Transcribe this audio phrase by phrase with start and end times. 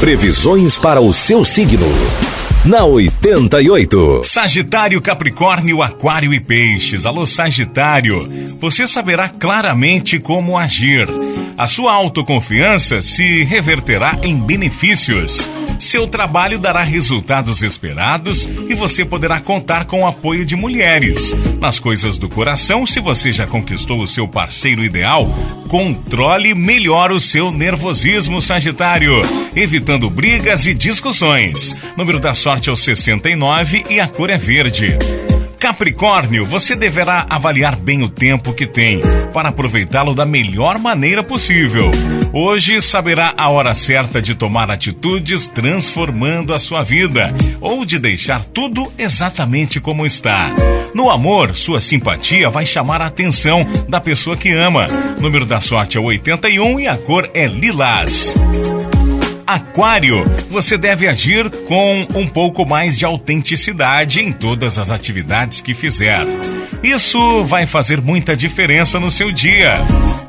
[0.00, 1.86] Previsões para o seu signo.
[2.64, 4.22] Na 88.
[4.22, 7.04] Sagitário, Capricórnio, Aquário e Peixes.
[7.04, 8.28] Alô, Sagitário.
[8.60, 11.08] Você saberá claramente como agir.
[11.58, 15.50] A sua autoconfiança se reverterá em benefícios.
[15.76, 21.34] Seu trabalho dará resultados esperados e você poderá contar com o apoio de mulheres.
[21.60, 25.28] Nas coisas do coração, se você já conquistou o seu parceiro ideal,
[25.66, 29.20] controle melhor o seu nervosismo, Sagitário,
[29.56, 31.74] evitando brigas e discussões.
[31.96, 34.96] Número da sorte é o 69 e a cor é verde.
[35.58, 39.00] Capricórnio, você deverá avaliar bem o tempo que tem
[39.32, 41.90] para aproveitá-lo da melhor maneira possível.
[42.32, 48.44] Hoje saberá a hora certa de tomar atitudes transformando a sua vida ou de deixar
[48.44, 50.52] tudo exatamente como está.
[50.94, 54.86] No amor, sua simpatia vai chamar a atenção da pessoa que ama.
[55.20, 58.34] Número da sorte é 81 e a cor é lilás.
[59.48, 65.72] Aquário, você deve agir com um pouco mais de autenticidade em todas as atividades que
[65.72, 66.20] fizer.
[66.82, 69.78] Isso vai fazer muita diferença no seu dia.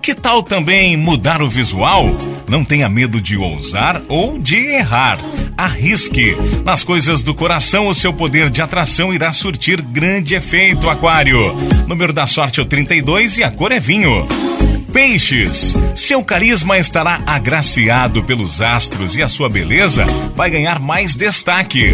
[0.02, 2.05] Que tal também mudar o visual?
[2.47, 5.19] Não tenha medo de ousar ou de errar.
[5.57, 6.38] Arrisque.
[6.63, 11.53] Nas coisas do coração, o seu poder de atração irá surtir grande efeito, Aquário.
[11.88, 14.25] Número da sorte é o 32 e a cor é vinho.
[14.91, 21.93] Peixes, seu carisma estará agraciado pelos astros e a sua beleza vai ganhar mais destaque.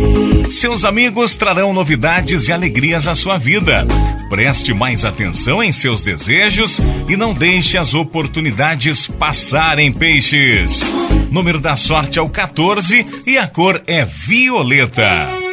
[0.49, 3.85] Seus amigos trarão novidades e alegrias à sua vida.
[4.29, 10.93] Preste mais atenção em seus desejos e não deixe as oportunidades passarem, peixes.
[11.29, 15.44] Número da sorte é o 14 e a cor é violeta.